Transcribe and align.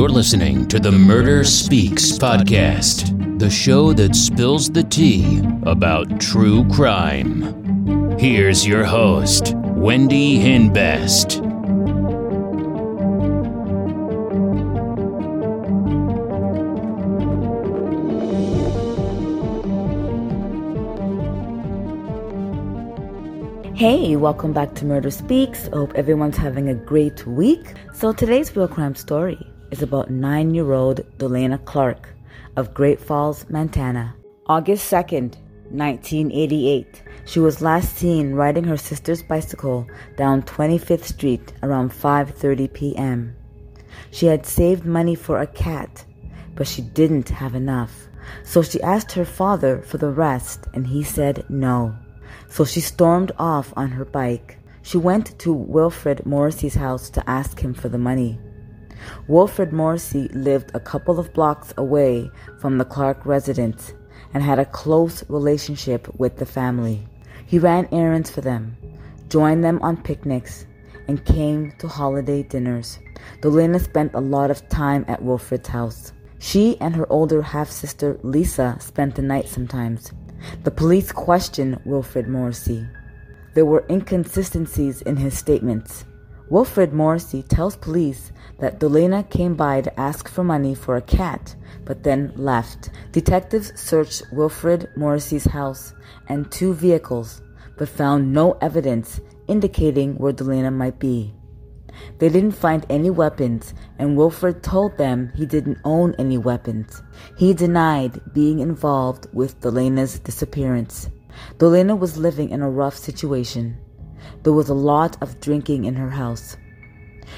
You're 0.00 0.08
listening 0.08 0.66
to 0.68 0.80
the 0.80 0.90
Murder 0.90 1.44
Speaks 1.44 2.12
podcast, 2.12 3.38
the 3.38 3.50
show 3.50 3.92
that 3.92 4.16
spills 4.16 4.70
the 4.70 4.82
tea 4.82 5.42
about 5.64 6.18
true 6.18 6.66
crime. 6.70 8.18
Here's 8.18 8.66
your 8.66 8.82
host, 8.82 9.52
Wendy 9.76 10.38
Hinbest. 10.38 11.42
Hey, 23.76 24.16
welcome 24.16 24.54
back 24.54 24.74
to 24.76 24.86
Murder 24.86 25.10
Speaks. 25.10 25.68
Hope 25.74 25.92
everyone's 25.94 26.38
having 26.38 26.70
a 26.70 26.74
great 26.74 27.26
week. 27.26 27.74
So, 27.92 28.14
today's 28.14 28.56
real 28.56 28.66
crime 28.66 28.94
story 28.94 29.49
is 29.70 29.82
about 29.82 30.10
nine 30.10 30.54
year 30.54 30.72
old 30.72 31.00
Delaina 31.18 31.58
Clark 31.58 32.08
of 32.56 32.74
Great 32.74 33.00
Falls, 33.00 33.48
Montana. 33.48 34.14
August 34.46 34.90
2nd, 34.92 35.36
1988. 35.70 37.02
She 37.24 37.40
was 37.40 37.62
last 37.62 37.96
seen 37.96 38.34
riding 38.34 38.64
her 38.64 38.76
sister's 38.76 39.22
bicycle 39.22 39.86
down 40.16 40.42
25th 40.42 41.04
Street 41.04 41.52
around 41.62 41.92
5:30 41.92 42.72
p.m. 42.72 43.36
She 44.10 44.26
had 44.26 44.46
saved 44.46 44.84
money 44.84 45.14
for 45.14 45.40
a 45.40 45.46
cat, 45.46 46.04
but 46.54 46.66
she 46.66 46.82
didn't 46.82 47.28
have 47.28 47.54
enough. 47.54 48.08
So 48.42 48.62
she 48.62 48.82
asked 48.82 49.12
her 49.12 49.24
father 49.24 49.82
for 49.82 49.98
the 49.98 50.10
rest 50.10 50.66
and 50.74 50.86
he 50.86 51.02
said 51.02 51.44
no 51.48 51.94
so 52.50 52.64
she 52.64 52.80
stormed 52.80 53.32
off 53.38 53.72
on 53.76 53.90
her 53.90 54.04
bike. 54.04 54.58
She 54.82 54.98
went 54.98 55.38
to 55.38 55.52
Wilfred 55.52 56.26
Morrissey's 56.26 56.74
house 56.74 57.08
to 57.10 57.30
ask 57.30 57.60
him 57.60 57.72
for 57.72 57.88
the 57.88 57.98
money. 57.98 58.38
Wilfred 59.28 59.72
Morrissey 59.72 60.28
lived 60.28 60.70
a 60.74 60.80
couple 60.80 61.18
of 61.18 61.32
blocks 61.32 61.72
away 61.76 62.30
from 62.58 62.78
the 62.78 62.84
Clark 62.84 63.24
residence 63.24 63.92
and 64.34 64.42
had 64.42 64.58
a 64.58 64.64
close 64.64 65.24
relationship 65.28 66.08
with 66.18 66.36
the 66.36 66.46
family. 66.46 67.06
He 67.46 67.58
ran 67.58 67.88
errands 67.92 68.30
for 68.30 68.40
them, 68.40 68.76
joined 69.28 69.64
them 69.64 69.80
on 69.82 70.02
picnics, 70.02 70.66
and 71.08 71.24
came 71.24 71.72
to 71.78 71.88
holiday 71.88 72.42
dinners. 72.42 72.98
Delaina 73.40 73.80
spent 73.80 74.14
a 74.14 74.20
lot 74.20 74.50
of 74.50 74.68
time 74.68 75.04
at 75.08 75.22
Wilfred's 75.22 75.68
house. 75.68 76.12
She 76.38 76.80
and 76.80 76.94
her 76.94 77.10
older 77.12 77.42
half 77.42 77.70
sister 77.70 78.18
Lisa 78.22 78.76
spent 78.80 79.16
the 79.16 79.22
night 79.22 79.48
sometimes. 79.48 80.12
The 80.62 80.70
police 80.70 81.12
questioned 81.12 81.80
Wilfred 81.84 82.28
Morrissey. 82.28 82.86
There 83.54 83.66
were 83.66 83.84
inconsistencies 83.90 85.02
in 85.02 85.16
his 85.16 85.36
statements. 85.36 86.04
Wilfred 86.50 86.92
Morrissey 86.92 87.44
tells 87.44 87.76
police 87.76 88.32
that 88.58 88.80
Delaina 88.80 89.22
came 89.22 89.54
by 89.54 89.82
to 89.82 90.00
ask 90.00 90.28
for 90.28 90.42
money 90.42 90.74
for 90.74 90.96
a 90.96 91.02
cat, 91.02 91.54
but 91.84 92.02
then 92.02 92.32
left. 92.34 92.90
Detectives 93.12 93.72
searched 93.80 94.24
Wilfred 94.32 94.88
Morrissey's 94.96 95.44
house 95.44 95.94
and 96.28 96.50
two 96.50 96.74
vehicles, 96.74 97.40
but 97.78 97.88
found 97.88 98.32
no 98.32 98.58
evidence 98.60 99.20
indicating 99.46 100.18
where 100.18 100.32
Delaina 100.32 100.72
might 100.72 100.98
be. 100.98 101.32
They 102.18 102.28
didn't 102.28 102.52
find 102.52 102.84
any 102.90 103.10
weapons, 103.10 103.72
and 104.00 104.16
Wilfred 104.16 104.60
told 104.60 104.98
them 104.98 105.30
he 105.36 105.46
didn't 105.46 105.78
own 105.84 106.16
any 106.18 106.36
weapons. 106.36 107.00
He 107.38 107.54
denied 107.54 108.20
being 108.34 108.58
involved 108.58 109.28
with 109.32 109.60
Delaina's 109.60 110.18
disappearance. 110.18 111.10
Delaina 111.58 111.94
was 111.94 112.18
living 112.18 112.50
in 112.50 112.60
a 112.60 112.70
rough 112.70 112.96
situation. 112.96 113.78
There 114.42 114.52
was 114.52 114.68
a 114.68 114.74
lot 114.74 115.16
of 115.22 115.40
drinking 115.40 115.84
in 115.84 115.94
her 115.96 116.10
house. 116.10 116.56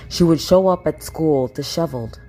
She 0.09 0.25
would 0.25 0.41
show 0.41 0.69
up 0.69 0.87
at 0.87 1.03
school 1.03 1.49
disheveled. 1.49 2.21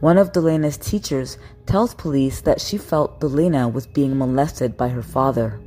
One 0.00 0.18
of 0.18 0.32
Delaina's 0.32 0.76
teachers 0.76 1.38
tells 1.66 1.94
police 1.94 2.40
that 2.42 2.60
she 2.60 2.78
felt 2.78 3.20
Delaina 3.20 3.68
was 3.68 3.86
being 3.86 4.16
molested 4.18 4.76
by 4.76 4.88
her 4.88 5.02
father. 5.02 5.60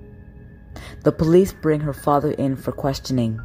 The 1.04 1.12
police 1.12 1.54
bring 1.54 1.82
her 1.82 1.94
father 1.94 2.32
in 2.32 2.56
for 2.56 2.72
questioning. 2.72 3.40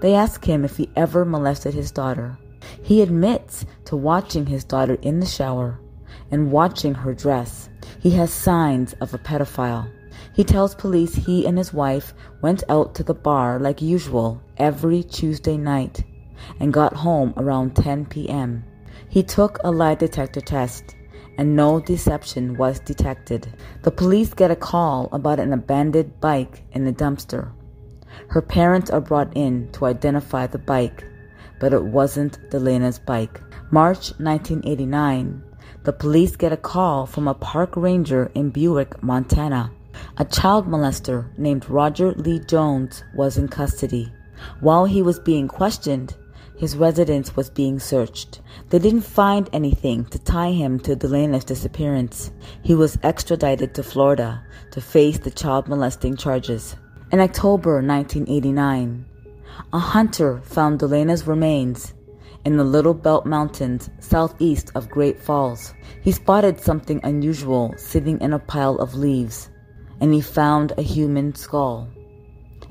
They 0.00 0.14
ask 0.14 0.44
him 0.44 0.64
if 0.64 0.76
he 0.76 0.90
ever 0.96 1.24
molested 1.24 1.74
his 1.74 1.90
daughter. 1.90 2.38
He 2.82 3.02
admits 3.02 3.64
to 3.86 3.96
watching 3.96 4.46
his 4.46 4.64
daughter 4.64 4.94
in 5.02 5.20
the 5.20 5.26
shower 5.26 5.80
and 6.30 6.52
watching 6.52 6.94
her 6.94 7.14
dress. 7.14 7.68
He 8.00 8.10
has 8.10 8.32
signs 8.32 8.94
of 8.94 9.14
a 9.14 9.18
pedophile. 9.18 9.90
He 10.34 10.44
tells 10.44 10.74
police 10.74 11.14
he 11.14 11.46
and 11.46 11.58
his 11.58 11.74
wife 11.74 12.14
went 12.40 12.64
out 12.68 12.94
to 12.94 13.02
the 13.02 13.14
bar 13.14 13.58
like 13.58 13.82
usual 13.82 14.40
every 14.56 15.02
Tuesday 15.02 15.56
night 15.56 16.04
and 16.58 16.72
got 16.72 16.94
home 16.94 17.34
around 17.36 17.76
10 17.76 18.06
p.m. 18.06 18.64
He 19.08 19.22
took 19.22 19.58
a 19.62 19.70
lie 19.70 19.94
detector 19.94 20.40
test 20.40 20.96
and 21.38 21.54
no 21.54 21.80
deception 21.80 22.56
was 22.56 22.80
detected. 22.80 23.52
The 23.82 23.90
police 23.90 24.32
get 24.34 24.50
a 24.50 24.56
call 24.56 25.08
about 25.12 25.40
an 25.40 25.52
abandoned 25.52 26.20
bike 26.20 26.62
in 26.72 26.84
the 26.84 26.92
dumpster. 26.92 27.52
Her 28.28 28.42
parents 28.42 28.90
are 28.90 29.00
brought 29.00 29.36
in 29.36 29.70
to 29.72 29.86
identify 29.86 30.46
the 30.46 30.58
bike, 30.58 31.04
but 31.60 31.72
it 31.72 31.84
wasn't 31.84 32.38
Delaina's 32.50 32.98
bike. 32.98 33.40
March 33.70 34.12
1989, 34.18 35.42
the 35.84 35.92
police 35.92 36.36
get 36.36 36.52
a 36.52 36.56
call 36.56 37.06
from 37.06 37.28
a 37.28 37.34
park 37.34 37.76
ranger 37.76 38.30
in 38.34 38.50
Buick, 38.50 39.02
Montana. 39.02 39.70
A 40.18 40.24
child 40.24 40.66
molester 40.66 41.26
named 41.38 41.68
Roger 41.68 42.12
Lee 42.12 42.40
Jones 42.40 43.04
was 43.14 43.38
in 43.38 43.48
custody. 43.48 44.12
While 44.60 44.84
he 44.84 45.02
was 45.02 45.18
being 45.18 45.48
questioned, 45.48 46.16
his 46.56 46.76
residence 46.76 47.34
was 47.34 47.50
being 47.50 47.78
searched. 47.78 48.40
They 48.70 48.78
didn't 48.78 49.02
find 49.02 49.48
anything 49.52 50.04
to 50.06 50.18
tie 50.18 50.52
him 50.52 50.78
to 50.80 50.94
Delaina's 50.94 51.44
disappearance. 51.44 52.30
He 52.62 52.74
was 52.74 52.98
extradited 53.02 53.74
to 53.74 53.82
Florida 53.82 54.44
to 54.70 54.80
face 54.80 55.18
the 55.18 55.30
child 55.30 55.68
molesting 55.68 56.16
charges. 56.16 56.76
In 57.10 57.20
October 57.20 57.82
1989, 57.82 59.04
a 59.72 59.78
hunter 59.78 60.40
found 60.44 60.78
Delaina's 60.78 61.26
remains 61.26 61.94
in 62.44 62.56
the 62.56 62.64
Little 62.64 62.94
Belt 62.94 63.26
Mountains 63.26 63.90
southeast 64.00 64.70
of 64.74 64.88
Great 64.88 65.18
Falls. 65.18 65.74
He 66.02 66.12
spotted 66.12 66.60
something 66.60 67.00
unusual 67.04 67.74
sitting 67.76 68.20
in 68.20 68.32
a 68.32 68.38
pile 68.38 68.76
of 68.76 68.94
leaves, 68.94 69.50
and 70.02 70.12
he 70.12 70.20
found 70.20 70.72
a 70.76 70.82
human 70.82 71.32
skull. 71.34 71.88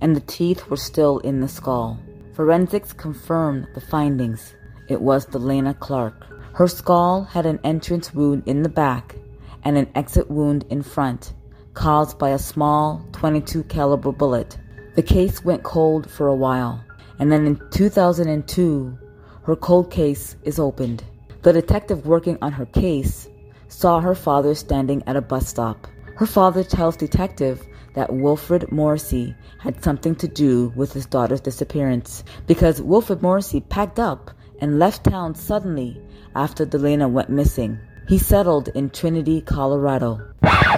And 0.01 0.15
the 0.15 0.19
teeth 0.19 0.69
were 0.69 0.77
still 0.77 1.19
in 1.19 1.39
the 1.39 1.47
skull. 1.47 1.97
Forensics 2.33 2.91
confirmed 2.91 3.67
the 3.73 3.79
findings. 3.81 4.53
It 4.89 5.01
was 5.01 5.25
Delaina 5.25 5.73
Clark. 5.79 6.27
Her 6.53 6.67
skull 6.67 7.23
had 7.23 7.45
an 7.45 7.59
entrance 7.63 8.13
wound 8.13 8.43
in 8.45 8.63
the 8.63 8.69
back 8.69 9.15
and 9.63 9.77
an 9.77 9.87
exit 9.95 10.29
wound 10.29 10.65
in 10.69 10.83
front 10.83 11.33
caused 11.73 12.19
by 12.19 12.31
a 12.31 12.37
small 12.37 13.01
22 13.13 13.63
caliber 13.63 14.11
bullet. 14.11 14.57
The 14.95 15.03
case 15.03 15.45
went 15.45 15.63
cold 15.63 16.11
for 16.11 16.27
a 16.27 16.35
while, 16.35 16.83
and 17.17 17.31
then 17.31 17.45
in 17.45 17.61
2002, 17.71 18.97
her 19.43 19.55
cold 19.55 19.89
case 19.89 20.35
is 20.43 20.59
opened. 20.59 21.05
The 21.43 21.53
detective 21.53 22.05
working 22.05 22.37
on 22.41 22.51
her 22.51 22.65
case 22.65 23.29
saw 23.69 24.01
her 24.01 24.15
father 24.15 24.53
standing 24.53 25.01
at 25.07 25.15
a 25.15 25.21
bus 25.21 25.47
stop. 25.47 25.87
Her 26.15 26.25
father 26.25 26.63
tells 26.63 26.97
detective 26.97 27.65
that 27.93 28.13
Wilfred 28.13 28.71
Morrissey 28.71 29.35
had 29.59 29.83
something 29.83 30.15
to 30.15 30.27
do 30.27 30.71
with 30.75 30.93
his 30.93 31.05
daughter's 31.05 31.41
disappearance 31.41 32.23
because 32.47 32.81
Wilfred 32.81 33.21
Morrissey 33.21 33.61
packed 33.61 33.99
up 33.99 34.31
and 34.59 34.79
left 34.79 35.03
town 35.03 35.35
suddenly 35.35 36.01
after 36.35 36.65
Delaina 36.65 37.09
went 37.09 37.29
missing. 37.29 37.79
He 38.07 38.17
settled 38.17 38.69
in 38.69 38.89
Trinidad, 38.89 39.45
Colorado. 39.45 40.19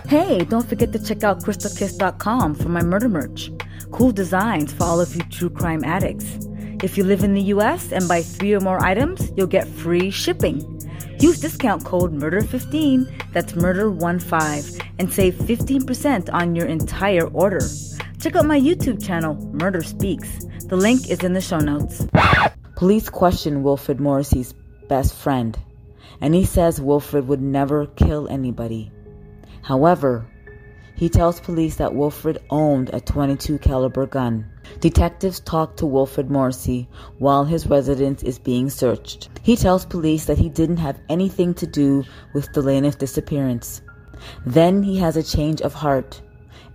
Hey, 0.07 0.43
don't 0.45 0.67
forget 0.67 0.91
to 0.93 0.99
check 1.03 1.23
out 1.23 1.43
crystalkiss.com 1.43 2.55
for 2.55 2.69
my 2.69 2.81
murder 2.81 3.09
merch. 3.09 3.51
Cool 3.91 4.11
designs 4.11 4.73
for 4.73 4.83
all 4.83 4.99
of 4.99 5.15
you 5.15 5.21
true 5.29 5.49
crime 5.49 5.83
addicts. 5.83 6.37
If 6.83 6.97
you 6.97 7.03
live 7.03 7.23
in 7.23 7.33
the 7.33 7.41
US 7.53 7.91
and 7.91 8.07
buy 8.07 8.21
three 8.21 8.53
or 8.53 8.59
more 8.59 8.83
items, 8.83 9.31
you'll 9.37 9.47
get 9.47 9.67
free 9.67 10.09
shipping. 10.11 10.82
Use 11.19 11.39
discount 11.39 11.85
code 11.85 12.13
MURDER15, 12.13 13.33
that's 13.33 13.53
MURDER15, 13.53 14.81
and 14.99 15.11
save 15.11 15.35
15% 15.35 16.33
on 16.33 16.55
your 16.55 16.65
entire 16.65 17.27
order. 17.27 17.61
Check 18.19 18.35
out 18.35 18.45
my 18.45 18.59
YouTube 18.59 19.03
channel, 19.05 19.35
Murder 19.53 19.81
Speaks. 19.83 20.45
The 20.67 20.75
link 20.75 21.09
is 21.09 21.23
in 21.23 21.33
the 21.33 21.41
show 21.41 21.59
notes. 21.59 22.07
Police 22.75 23.09
question 23.09 23.63
Wilfred 23.63 23.99
Morrissey's 23.99 24.53
best 24.89 25.13
friend, 25.13 25.57
and 26.21 26.33
he 26.33 26.45
says 26.45 26.81
Wilfred 26.81 27.27
would 27.27 27.41
never 27.41 27.85
kill 27.85 28.27
anybody. 28.27 28.91
However, 29.61 30.25
he 30.95 31.09
tells 31.09 31.39
police 31.39 31.75
that 31.75 31.95
Wilfred 31.95 32.39
owned 32.49 32.89
a 32.93 33.01
22 33.01 33.57
caliber 33.59 34.05
gun. 34.05 34.49
Detectives 34.79 35.39
talk 35.39 35.75
to 35.77 35.85
Wilfred 35.85 36.29
Morrissey 36.29 36.87
while 37.19 37.43
his 37.45 37.67
residence 37.67 38.23
is 38.23 38.39
being 38.39 38.69
searched. 38.69 39.29
He 39.41 39.55
tells 39.55 39.85
police 39.85 40.25
that 40.25 40.37
he 40.37 40.49
didn't 40.49 40.77
have 40.77 40.99
anything 41.09 41.53
to 41.55 41.67
do 41.67 42.03
with 42.33 42.51
Delaina's 42.53 42.95
disappearance. 42.95 43.81
Then 44.45 44.83
he 44.83 44.97
has 44.99 45.17
a 45.17 45.23
change 45.23 45.61
of 45.61 45.73
heart 45.73 46.21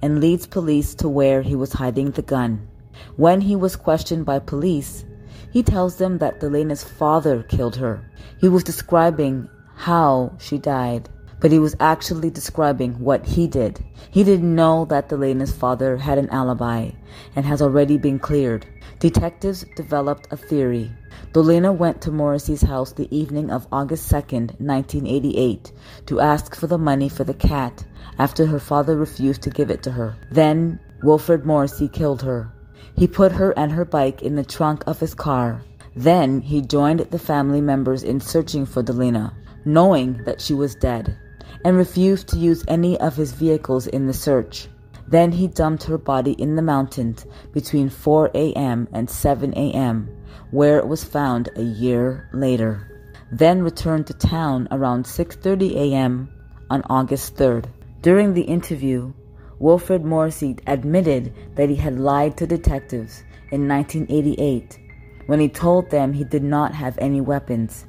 and 0.02 0.20
leads 0.20 0.46
police 0.46 0.94
to 0.96 1.08
where 1.08 1.42
he 1.42 1.54
was 1.54 1.72
hiding 1.72 2.10
the 2.10 2.22
gun. 2.22 2.68
When 3.16 3.40
he 3.40 3.56
was 3.56 3.76
questioned 3.76 4.26
by 4.26 4.38
police, 4.40 5.04
He 5.50 5.62
tells 5.62 5.96
them 5.96 6.18
that 6.18 6.40
Delaina's 6.40 6.84
father 6.84 7.42
killed 7.42 7.76
her. 7.76 8.02
He 8.40 8.48
was 8.48 8.64
describing 8.64 9.48
how 9.74 10.32
she 10.38 10.58
died, 10.58 11.08
but 11.40 11.52
he 11.52 11.58
was 11.58 11.76
actually 11.81 12.31
describing 12.31 12.99
what 12.99 13.25
he 13.25 13.46
did. 13.46 13.85
He 14.11 14.25
didn't 14.25 14.55
know 14.55 14.85
that 14.87 15.08
Delaina's 15.08 15.52
father 15.52 15.96
had 15.96 16.19
an 16.19 16.31
alibi 16.31 16.90
and 17.37 17.46
has 17.46 17.62
already 17.62 17.96
been 17.96 18.19
cleared. 18.19 18.67
Detectives 18.99 19.64
developed 19.76 20.26
a 20.31 20.37
theory. 20.37 20.90
Delaina 21.32 21.73
went 21.73 22.00
to 22.02 22.11
Morrissey's 22.11 22.62
house 22.62 22.93
the 22.93 23.14
evening 23.17 23.50
of 23.50 23.69
August 23.70 24.11
2nd, 24.11 24.58
1988, 24.61 25.73
to 26.06 26.20
ask 26.20 26.56
for 26.56 26.67
the 26.67 26.79
money 26.79 27.08
for 27.08 27.25
the 27.25 27.35
cat 27.35 27.85
after 28.19 28.46
her 28.46 28.58
father 28.58 28.96
refused 28.96 29.43
to 29.43 29.50
give 29.50 29.70
it 29.70 29.82
to 29.85 29.93
her. 29.93 30.17
Then, 30.31 30.81
Wilfred 31.02 31.44
Morrissey 31.44 31.88
killed 31.88 32.23
her. 32.23 32.52
He 32.96 33.06
put 33.06 33.31
her 33.32 33.56
and 33.56 33.70
her 33.70 33.85
bike 33.85 34.23
in 34.23 34.35
the 34.35 34.44
trunk 34.44 34.82
of 34.87 34.99
his 34.99 35.14
car. 35.14 35.62
Then 35.94 36.40
he 36.40 36.61
joined 36.61 37.00
the 37.00 37.19
family 37.19 37.61
members 37.61 38.02
in 38.02 38.20
searching 38.20 38.67
for 38.67 38.82
Delaina, 38.82 39.32
knowing 39.64 40.25
that 40.25 40.40
she 40.40 40.55
was 40.55 40.75
dead, 40.75 41.17
and 41.64 41.76
refused 41.76 42.28
to 42.28 42.38
use 42.38 42.64
any 42.68 42.98
of 43.00 43.16
his 43.16 43.32
vehicles 43.32 43.86
in 43.86 44.06
the 44.06 44.12
search. 44.12 44.68
Then 45.06 45.32
he 45.32 45.46
dumped 45.46 45.84
her 45.84 45.98
body 45.98 46.32
in 46.32 46.56
the 46.56 46.62
mountains 46.62 47.24
between 47.52 47.88
4 47.88 48.30
a.m. 48.34 48.88
and 48.92 49.08
7 49.08 49.54
a.m., 49.56 50.08
where 50.50 50.78
it 50.78 50.86
was 50.86 51.02
found 51.02 51.48
a 51.56 51.62
year 51.62 52.28
later. 52.32 53.00
Then 53.32 53.62
returned 53.62 54.06
to 54.08 54.14
town 54.14 54.68
around 54.70 55.04
6:30 55.04 55.74
a.m. 55.76 56.28
on 56.70 56.82
August 56.90 57.36
3rd. 57.36 57.66
During 58.02 58.34
the 58.34 58.42
interview, 58.42 59.12
Wilfred 59.58 60.04
Morrissey 60.04 60.56
admitted 60.66 61.32
that 61.56 61.68
he 61.68 61.76
had 61.76 61.98
lied 61.98 62.36
to 62.36 62.46
detectives 62.46 63.24
in 63.50 63.66
1988 63.66 64.78
when 65.26 65.40
he 65.40 65.48
told 65.48 65.90
them 65.90 66.12
he 66.12 66.24
did 66.24 66.44
not 66.44 66.74
have 66.74 66.96
any 66.98 67.20
weapons. 67.20 67.86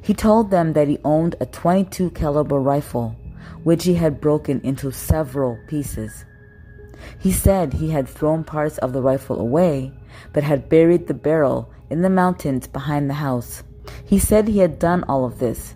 He 0.00 0.14
told 0.14 0.50
them 0.50 0.72
that 0.72 0.88
he 0.88 0.98
owned 1.04 1.36
a 1.40 1.46
22 1.46 2.10
caliber 2.10 2.58
rifle 2.60 3.16
which 3.64 3.84
he 3.84 3.94
had 3.94 4.20
broken 4.20 4.60
into 4.62 4.90
several 4.90 5.58
pieces. 5.66 6.24
He 7.18 7.32
said 7.32 7.72
he 7.72 7.90
had 7.90 8.08
thrown 8.08 8.44
parts 8.44 8.78
of 8.78 8.92
the 8.92 9.02
rifle 9.02 9.40
away 9.40 9.92
but 10.32 10.42
had 10.42 10.68
buried 10.68 11.06
the 11.06 11.14
barrel 11.14 11.70
in 11.90 12.02
the 12.02 12.10
mountains 12.10 12.66
behind 12.66 13.08
the 13.08 13.14
house. 13.14 13.62
He 14.04 14.18
said 14.18 14.48
he 14.48 14.58
had 14.58 14.78
done 14.78 15.04
all 15.04 15.24
of 15.24 15.38
this 15.38 15.74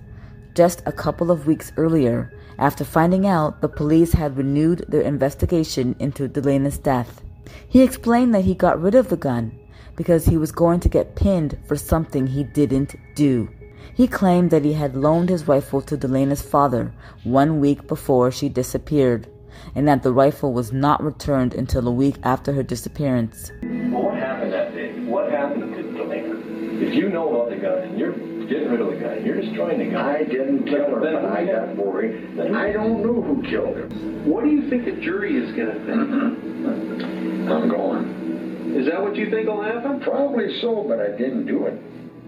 just 0.54 0.82
a 0.84 0.92
couple 0.92 1.30
of 1.30 1.46
weeks 1.46 1.72
earlier 1.76 2.32
after 2.58 2.84
finding 2.84 3.26
out 3.26 3.60
the 3.60 3.68
police 3.68 4.12
had 4.12 4.36
renewed 4.36 4.84
their 4.88 5.00
investigation 5.00 5.96
into 5.98 6.28
Delaina's 6.28 6.78
death. 6.78 7.22
He 7.68 7.82
explained 7.82 8.34
that 8.34 8.44
he 8.44 8.54
got 8.54 8.80
rid 8.80 8.94
of 8.94 9.08
the 9.08 9.16
gun 9.16 9.58
because 9.96 10.24
he 10.24 10.36
was 10.36 10.52
going 10.52 10.80
to 10.80 10.88
get 10.88 11.16
pinned 11.16 11.58
for 11.66 11.76
something 11.76 12.26
he 12.26 12.44
didn't 12.44 12.94
do. 13.14 13.48
He 13.94 14.06
claimed 14.06 14.50
that 14.50 14.64
he 14.64 14.72
had 14.72 14.96
loaned 14.96 15.28
his 15.28 15.46
rifle 15.46 15.82
to 15.82 15.96
Delaina's 15.96 16.42
father 16.42 16.92
one 17.24 17.60
week 17.60 17.86
before 17.86 18.30
she 18.30 18.48
disappeared, 18.48 19.26
and 19.74 19.86
that 19.86 20.02
the 20.02 20.12
rifle 20.12 20.52
was 20.52 20.72
not 20.72 21.02
returned 21.02 21.54
until 21.54 21.86
a 21.86 21.92
week 21.92 22.16
after 22.22 22.52
her 22.52 22.62
disappearance. 22.62 23.52
Well, 23.62 24.04
what 24.04 24.14
happened 24.14 24.52
that 24.52 24.74
day? 24.74 24.92
What 25.00 25.30
happened 25.30 25.74
to 25.74 25.82
Delaina? 25.82 26.82
If 26.82 26.94
you 26.94 27.10
know 27.10 27.28
about 27.28 27.50
the 27.50 27.56
gun 27.56 27.78
and 27.78 27.98
you're 27.98 28.12
getting 28.12 28.70
rid 28.70 28.80
of 28.80 28.88
the 28.88 28.96
gun, 28.96 29.24
you're 29.24 29.40
destroying 29.40 29.78
the 29.78 29.90
gun. 29.90 30.04
I 30.04 30.24
didn't 30.24 30.64
kill 30.64 30.90
her, 30.90 31.00
but 31.00 31.24
I 31.24 31.44
got 31.44 31.76
worried. 31.76 32.36
That 32.36 32.54
I 32.54 32.72
don't 32.72 33.02
know 33.02 33.20
who 33.20 33.42
killed 33.42 33.76
her. 33.76 33.86
What 34.24 34.44
do 34.44 34.50
you 34.50 34.68
think 34.68 34.84
the 34.84 35.00
jury 35.00 35.36
is 35.36 35.54
going 35.54 35.68
to 35.68 35.78
think? 35.84 37.48
I'm 37.52 37.68
going. 37.68 38.74
Is 38.74 38.86
that 38.86 39.02
what 39.02 39.16
you 39.16 39.30
think 39.30 39.48
will 39.48 39.62
happen? 39.62 40.00
Probably 40.00 40.60
so, 40.60 40.84
but 40.88 40.98
I 40.98 41.10
didn't 41.16 41.46
do 41.46 41.66
it. 41.66 41.80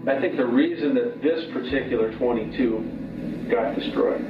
I 0.07 0.19
think 0.21 0.37
the 0.37 0.45
reason 0.45 0.93
that 0.95 1.21
this 1.21 1.51
particular 1.51 2.15
22 2.17 3.47
got 3.49 3.75
destroyed 3.75 4.21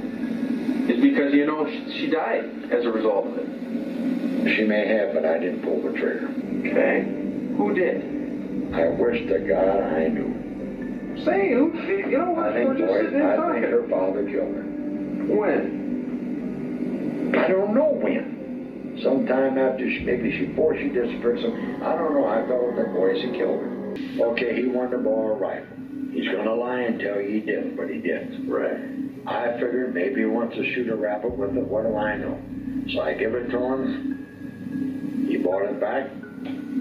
is 0.88 1.00
because, 1.02 1.34
you 1.34 1.44
know, 1.46 1.66
she, 1.66 1.98
she 1.98 2.10
died 2.10 2.72
as 2.72 2.86
a 2.86 2.90
result 2.90 3.26
of 3.26 3.38
it. 3.38 4.56
She 4.56 4.64
may 4.64 4.86
have, 4.88 5.12
but 5.12 5.26
I 5.26 5.38
didn't 5.38 5.62
pull 5.62 5.82
the 5.82 5.90
trigger. 5.98 6.28
Okay. 6.60 7.04
Who 7.58 7.74
did? 7.74 8.72
I 8.72 8.88
wish 8.88 9.26
to 9.28 9.38
God 9.40 9.82
I 9.82 10.08
knew. 10.08 10.32
Say, 11.24 11.52
who, 11.52 11.72
you 12.08 12.18
know 12.18 12.30
what? 12.30 12.52
I 12.52 12.64
think, 12.64 12.78
boy, 12.78 12.98
I 12.98 13.52
think 13.52 13.64
her 13.66 13.86
father 13.88 14.24
killed 14.24 14.54
her. 14.54 14.64
When? 15.28 15.84
I 17.36 17.48
don't 17.48 17.74
know 17.74 17.90
when. 18.00 19.00
Sometime 19.02 19.58
after 19.58 19.90
she, 19.90 20.04
maybe 20.04 20.30
she, 20.38 20.46
before 20.46 20.76
she 20.76 20.88
disappeared. 20.88 21.40
Some, 21.42 21.82
I 21.82 21.96
don't 21.96 22.14
know. 22.14 22.26
I 22.26 22.46
felt 22.48 22.76
the 22.76 22.84
boys 22.92 23.20
had 23.22 23.34
killed 23.34 23.60
her. 23.60 23.85
Okay, 24.20 24.60
he 24.60 24.66
wanted 24.68 24.92
to 24.92 24.98
borrow 24.98 25.34
a 25.34 25.38
rifle. 25.38 25.76
He's 26.12 26.28
gonna 26.30 26.54
lie 26.54 26.80
and 26.80 26.98
tell 26.98 27.20
you 27.20 27.28
he 27.28 27.40
didn't, 27.40 27.76
but 27.76 27.90
he 27.90 27.98
didn't. 27.98 28.48
Right. 28.48 28.96
I 29.26 29.52
figured 29.54 29.94
maybe 29.94 30.20
he 30.20 30.26
wants 30.26 30.54
to 30.56 30.74
shoot 30.74 30.88
a 30.88 30.94
rabbit 30.94 31.36
with 31.36 31.56
it. 31.56 31.66
What 31.66 31.82
do 31.82 31.96
I 31.96 32.16
know? 32.16 32.40
So 32.92 33.02
I 33.02 33.14
give 33.14 33.34
it 33.34 33.48
to 33.50 33.58
him. 33.58 35.26
He 35.28 35.36
bought 35.38 35.64
it 35.64 35.80
back. 35.80 36.08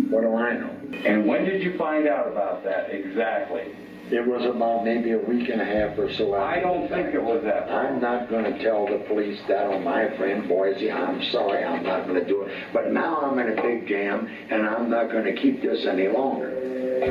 What 0.09 0.21
do 0.21 0.35
I 0.35 0.53
know? 0.53 0.69
And 1.05 1.25
when 1.25 1.45
did 1.45 1.63
you 1.63 1.77
find 1.77 2.07
out 2.07 2.27
about 2.27 2.63
that 2.63 2.91
exactly? 2.91 3.73
It 4.11 4.25
was 4.25 4.45
about 4.45 4.85
maybe 4.85 5.13
a 5.13 5.17
week 5.17 5.49
and 5.49 5.59
a 5.59 5.65
half 5.65 5.97
or 5.97 6.13
so. 6.13 6.35
I 6.35 6.59
don't 6.59 6.83
the 6.83 6.95
think 6.95 7.15
it 7.15 7.23
was 7.23 7.43
that 7.43 7.67
long. 7.67 7.85
I'm 7.87 8.01
not 8.01 8.29
going 8.29 8.43
to 8.43 8.63
tell 8.63 8.85
the 8.85 9.03
police 9.07 9.39
that 9.47 9.65
on 9.65 9.83
my 9.83 10.15
friend 10.15 10.47
Boise. 10.47 10.91
I'm 10.91 11.23
sorry, 11.31 11.63
I'm 11.63 11.81
not 11.81 12.05
going 12.05 12.19
to 12.23 12.27
do 12.27 12.43
it. 12.43 12.51
But 12.71 12.91
now 12.91 13.21
I'm 13.21 13.39
in 13.39 13.57
a 13.57 13.61
big 13.61 13.87
jam, 13.87 14.27
and 14.51 14.67
I'm 14.67 14.91
not 14.91 15.11
going 15.11 15.23
to 15.25 15.33
keep 15.33 15.63
this 15.63 15.87
any 15.87 16.07
longer. 16.07 16.51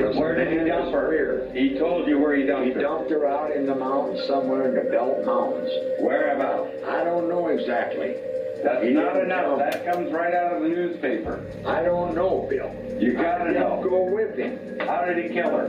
Where 0.00 0.35
did 0.37 0.52
he 0.61 0.69
dump 0.69 0.93
her? 0.93 1.50
He 1.55 1.79
told 1.79 2.08
you 2.08 2.19
where 2.19 2.35
he 2.35 2.44
dumped 2.44 2.67
He 2.67 2.73
her. 2.73 2.81
dumped 2.81 3.11
her 3.11 3.26
out 3.26 3.52
in 3.52 3.67
the 3.67 3.75
mountains 3.75 4.26
somewhere 4.26 4.69
in 4.69 4.75
the 4.75 4.91
Belt 4.91 5.25
Mountains. 5.25 5.70
Whereabouts? 6.00 6.70
I 6.87 7.05
don't 7.05 7.29
know 7.29 7.49
exactly. 7.49 8.14
That's 8.62 8.82
He 8.85 8.91
not 8.91 9.17
enough. 9.23 9.58
That 9.58 9.85
comes 9.85 10.11
right 10.12 10.35
out 10.35 10.55
of 10.56 10.62
the 10.62 10.69
newspaper. 10.69 11.44
I 11.67 11.82
don't 11.82 12.14
know, 12.14 12.46
Bill. 12.50 12.75
You 12.99 13.12
gotta 13.12 13.50
I 13.50 13.52
know. 13.52 13.82
go 13.88 14.05
with 14.05 14.37
him. 14.37 14.58
How 14.81 15.05
did 15.05 15.19
he 15.25 15.29
kill 15.35 15.50
her? 15.50 15.69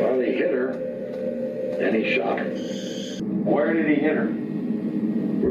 Well, 0.00 0.20
he 0.20 0.32
hit 0.32 0.50
her, 0.52 0.72
then 1.78 1.94
he 1.94 2.14
shot 2.14 2.38
her. 2.38 2.50
Where 3.44 3.72
did 3.72 3.86
he 3.88 3.94
hit 4.02 4.16
her? 4.16 4.26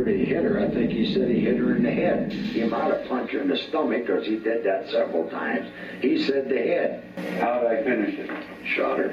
He 0.07 0.25
hit 0.25 0.43
her? 0.43 0.59
I 0.59 0.69
think 0.69 0.91
he 0.91 1.13
said 1.13 1.29
he 1.29 1.41
hit 1.41 1.57
her 1.57 1.75
in 1.75 1.83
the 1.83 1.91
head. 1.91 2.31
He 2.31 2.63
might 2.63 2.93
have 2.93 3.07
punched 3.07 3.33
her 3.33 3.41
in 3.41 3.47
the 3.47 3.57
stomach 3.57 4.05
because 4.05 4.25
he 4.25 4.37
did 4.37 4.63
that 4.65 4.89
several 4.89 5.29
times. 5.29 5.69
He 6.01 6.23
said 6.23 6.49
the 6.49 6.57
head. 6.57 7.03
How 7.39 7.59
did 7.59 7.71
I 7.71 7.83
finish 7.83 8.15
it? 8.19 8.29
Shot 8.75 8.99
her. 8.99 9.09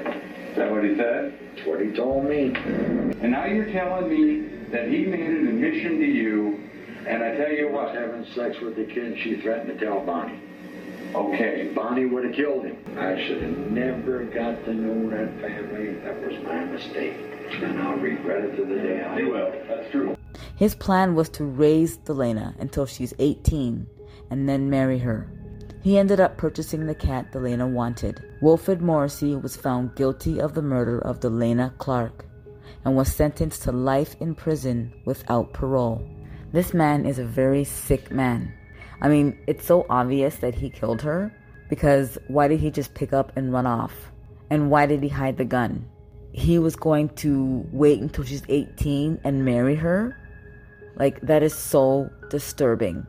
Is 0.51 0.57
that 0.57 0.69
what 0.71 0.83
he 0.83 0.95
said? 0.95 1.37
That's 1.55 1.67
what 1.67 1.81
he 1.81 1.91
told 1.91 2.25
me. 2.25 2.53
And 3.21 3.31
now 3.31 3.45
you're 3.45 3.71
telling 3.71 4.09
me 4.09 4.47
that 4.71 4.87
he 4.89 5.05
made 5.05 5.21
an 5.27 5.47
admission 5.47 5.99
to 5.99 6.05
you, 6.05 6.69
and 7.07 7.23
I 7.23 7.35
tell 7.35 7.51
you 7.51 7.67
was 7.69 7.93
what, 7.93 7.95
having 7.95 8.25
sex 8.33 8.59
with 8.59 8.75
the 8.75 8.85
kid 8.85 9.17
she 9.19 9.39
threatened 9.41 9.79
to 9.79 9.85
tell 9.85 9.99
Bonnie. 10.01 10.39
okay, 11.15 11.71
Bonnie 11.73 12.05
would 12.05 12.25
have 12.25 12.33
killed 12.33 12.65
him. 12.65 12.77
I 12.97 13.15
should 13.27 13.41
have 13.41 13.57
never 13.71 14.23
got 14.25 14.63
to 14.65 14.73
know 14.73 15.09
that 15.09 15.41
family. 15.41 15.93
That 15.99 16.21
was 16.21 16.43
my 16.43 16.63
mistake. 16.65 17.15
And 17.61 17.81
I'll 17.81 17.97
regret 17.97 18.45
it 18.45 18.55
to 18.57 18.65
the 18.65 18.75
day 18.75 19.01
I 19.03 19.19
you 19.19 19.29
will. 19.29 19.51
That's 19.67 19.91
true. 19.91 20.15
His 20.61 20.75
plan 20.75 21.15
was 21.15 21.27
to 21.29 21.43
raise 21.43 21.97
Delaina 21.97 22.53
until 22.59 22.85
she's 22.85 23.15
18 23.17 23.87
and 24.29 24.47
then 24.47 24.69
marry 24.69 24.99
her. 24.99 25.27
He 25.81 25.97
ended 25.97 26.19
up 26.19 26.37
purchasing 26.37 26.85
the 26.85 26.93
cat 26.93 27.31
Delaina 27.31 27.65
wanted. 27.65 28.21
Wilfred 28.43 28.79
Morrissey 28.79 29.35
was 29.35 29.57
found 29.57 29.95
guilty 29.95 30.39
of 30.39 30.53
the 30.53 30.61
murder 30.61 30.99
of 30.99 31.19
Delaina 31.19 31.73
Clark 31.79 32.25
and 32.85 32.95
was 32.95 33.11
sentenced 33.11 33.63
to 33.63 33.71
life 33.71 34.15
in 34.19 34.35
prison 34.35 34.93
without 35.03 35.51
parole. 35.51 36.07
This 36.51 36.75
man 36.75 37.07
is 37.07 37.17
a 37.17 37.25
very 37.25 37.63
sick 37.63 38.11
man. 38.11 38.53
I 39.01 39.07
mean, 39.07 39.39
it's 39.47 39.65
so 39.65 39.87
obvious 39.89 40.35
that 40.35 40.53
he 40.53 40.69
killed 40.69 41.01
her 41.01 41.35
because 41.69 42.19
why 42.27 42.47
did 42.47 42.59
he 42.59 42.69
just 42.69 42.93
pick 42.93 43.13
up 43.13 43.35
and 43.35 43.51
run 43.51 43.65
off? 43.65 44.11
And 44.51 44.69
why 44.69 44.85
did 44.85 45.01
he 45.01 45.09
hide 45.09 45.37
the 45.37 45.43
gun? 45.43 45.89
He 46.33 46.59
was 46.59 46.75
going 46.75 47.09
to 47.15 47.67
wait 47.71 47.99
until 47.99 48.25
she's 48.25 48.43
18 48.47 49.21
and 49.23 49.43
marry 49.43 49.73
her? 49.73 50.15
Like, 50.95 51.21
that 51.21 51.43
is 51.43 51.53
so 51.53 52.09
disturbing. 52.29 53.05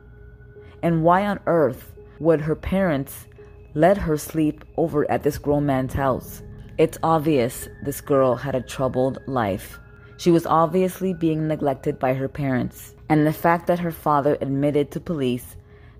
And 0.81 1.03
why 1.03 1.25
on 1.25 1.39
earth 1.45 1.93
would 2.19 2.41
her 2.41 2.55
parents 2.55 3.27
let 3.73 3.97
her 3.97 4.17
sleep 4.17 4.63
over 4.77 5.09
at 5.09 5.23
this 5.23 5.37
grown 5.37 5.65
man's 5.65 5.93
house? 5.93 6.41
It's 6.77 6.97
obvious 7.03 7.67
this 7.83 8.01
girl 8.01 8.35
had 8.35 8.55
a 8.55 8.61
troubled 8.61 9.19
life. 9.27 9.79
She 10.17 10.31
was 10.31 10.45
obviously 10.45 11.13
being 11.13 11.47
neglected 11.47 11.99
by 11.99 12.13
her 12.13 12.27
parents. 12.27 12.95
And 13.09 13.27
the 13.27 13.33
fact 13.33 13.67
that 13.67 13.79
her 13.79 13.91
father 13.91 14.37
admitted 14.41 14.91
to 14.91 14.99
police 14.99 15.55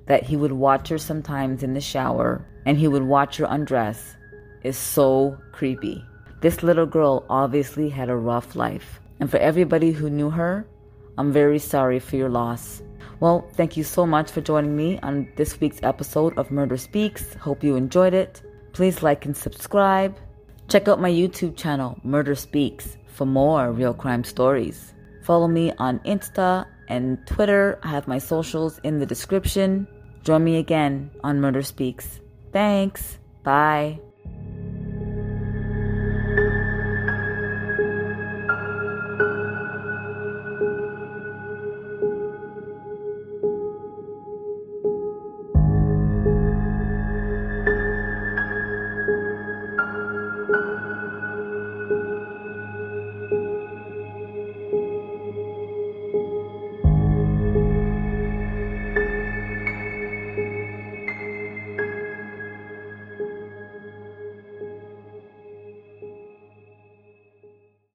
that 0.06 0.24
he 0.24 0.36
would 0.36 0.52
watch 0.52 0.90
her 0.90 0.98
sometimes 0.98 1.64
in 1.64 1.74
the 1.74 1.82
shower 1.82 2.46
and 2.66 2.78
he 2.78 2.88
would 2.88 3.04
watch 3.04 3.38
her 3.38 3.48
undress 3.50 4.16
is 4.64 4.78
so 4.78 5.38
creepy. 5.52 6.04
This 6.42 6.64
little 6.64 6.86
girl 6.86 7.26
obviously 7.30 7.90
had 7.90 8.10
a 8.10 8.16
rough 8.16 8.56
life. 8.56 9.00
And 9.20 9.30
for 9.30 9.38
everybody 9.38 9.92
who 9.92 10.10
knew 10.10 10.30
her, 10.30 10.66
I'm 11.18 11.32
very 11.32 11.60
sorry 11.60 12.00
for 12.00 12.16
your 12.16 12.30
loss. 12.30 12.82
Well, 13.20 13.48
thank 13.54 13.78
you 13.78 13.84
so 13.84 14.06
much 14.06 14.32
for 14.32 14.42
joining 14.42 14.76
me 14.76 15.00
on 15.04 15.28
this 15.36 15.60
week's 15.60 15.80
episode 15.84 16.38
of 16.38 16.52
Murder 16.52 16.78
Speaks. 16.78 17.36
Hope 17.36 17.64
you 17.64 17.76
enjoyed 17.76 18.14
it. 18.14 18.42
Please 18.74 19.04
like 19.04 19.26
and 19.26 19.38
subscribe. 19.38 20.18
Check 20.68 20.88
out 20.88 21.00
my 21.00 21.12
YouTube 21.12 21.56
channel, 21.56 21.98
Murder 22.04 22.36
Speaks, 22.36 22.98
for 23.08 23.26
more 23.26 23.72
real 23.72 23.94
crime 23.94 24.24
stories. 24.24 24.94
Follow 25.24 25.48
me 25.48 25.72
on 25.78 26.00
Insta 26.00 26.66
and 26.88 27.26
Twitter. 27.28 27.80
I 27.84 27.90
have 27.90 28.08
my 28.08 28.18
socials 28.18 28.80
in 28.84 29.00
the 29.00 29.06
description. 29.06 29.88
Join 30.24 30.44
me 30.44 30.58
again 30.58 31.12
on 31.24 31.40
Murder 31.40 31.62
Speaks. 31.62 32.20
Thanks. 32.52 33.20
Bye. 33.44 34.00